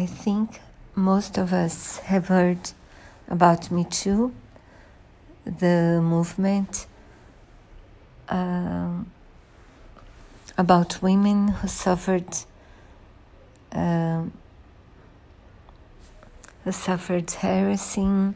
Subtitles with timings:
[0.00, 0.60] I think
[0.94, 2.70] most of us have heard
[3.28, 4.32] about Me Too,
[5.44, 6.86] the movement
[8.30, 9.10] um,
[10.56, 12.34] about women who suffered
[13.72, 14.32] um,
[16.64, 18.34] who suffered harassing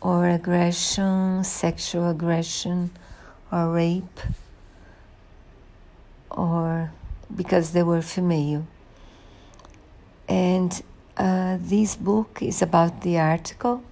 [0.00, 2.90] or aggression, sexual aggression,
[3.52, 4.20] or rape,
[6.30, 6.90] or
[7.36, 8.66] because they were female.
[10.28, 10.82] And
[11.16, 13.82] uh, this book is about the article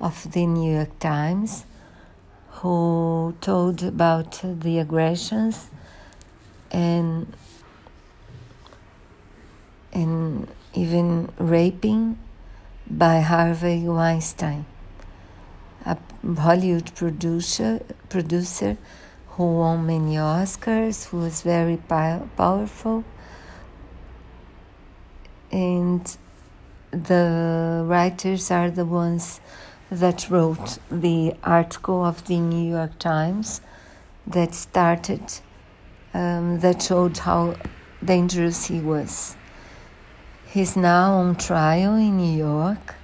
[0.00, 1.64] of the New York Times
[2.60, 5.68] who told about the aggressions
[6.70, 7.32] and
[9.92, 12.18] and even raping
[12.88, 14.66] by Harvey Weinstein,
[15.86, 15.96] a
[16.38, 18.76] Hollywood producer producer
[19.30, 23.04] who won many Oscars, who was very powerful,
[25.54, 26.16] and
[26.90, 29.40] the writers are the ones
[29.88, 33.60] that wrote the article of the New York Times
[34.26, 35.22] that started,
[36.12, 37.54] um, that showed how
[38.04, 39.36] dangerous he was.
[40.46, 42.96] He's now on trial in New York,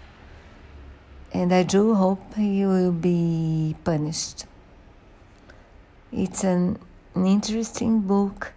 [1.33, 4.47] and I do hope he will be punished.
[6.11, 6.81] It's an,
[7.15, 8.55] an interesting book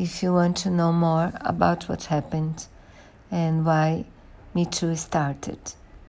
[0.00, 2.66] if you want to know more about what happened
[3.34, 4.04] and why
[4.54, 5.58] Me Too started.